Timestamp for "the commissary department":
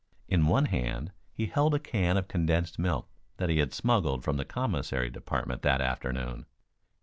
4.37-5.61